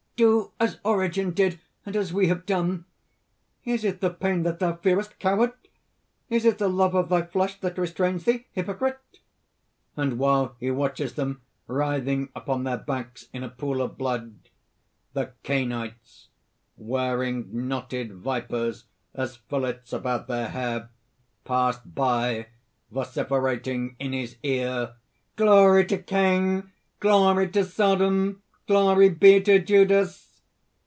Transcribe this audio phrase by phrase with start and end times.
[0.23, 2.85] _)"Do as Origen did and as we have done!
[3.63, 5.53] Is it the pain that thou fearest, coward?
[6.29, 8.99] Is it the love of thy flesh that restrains thee, hypocrite?"
[9.97, 14.35] (And while he watches them writhing upon their backs, in a pool of blood)
[15.13, 16.27] THE CAINITES
[16.77, 20.91] (wearing knotted vipers as fillets about their hair,
[21.45, 22.45] pass by,
[22.91, 24.97] vociferating in his ear):
[25.35, 26.71] "Glory to Cain!
[26.99, 28.43] Glory to Sodom!
[28.67, 30.27] Glory be to Judas!